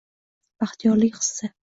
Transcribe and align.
Baxtiyorlik 0.63 1.19
hissi 1.19 1.51